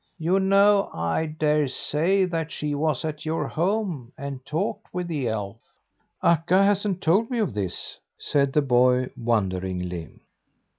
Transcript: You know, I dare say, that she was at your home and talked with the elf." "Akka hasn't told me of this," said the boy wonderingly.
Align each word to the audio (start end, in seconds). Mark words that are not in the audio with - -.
You 0.17 0.39
know, 0.39 0.89
I 0.95 1.27
dare 1.27 1.67
say, 1.67 2.25
that 2.25 2.51
she 2.51 2.73
was 2.73 3.05
at 3.05 3.23
your 3.23 3.47
home 3.47 4.11
and 4.17 4.43
talked 4.43 4.91
with 4.91 5.07
the 5.07 5.27
elf." 5.27 5.61
"Akka 6.23 6.63
hasn't 6.65 7.01
told 7.01 7.29
me 7.29 7.37
of 7.37 7.53
this," 7.53 7.99
said 8.17 8.51
the 8.53 8.63
boy 8.63 9.11
wonderingly. 9.15 10.23